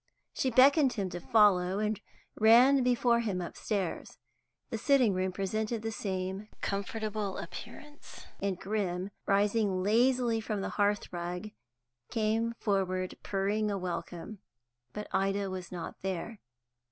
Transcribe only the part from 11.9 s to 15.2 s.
came forward purring a welcome, but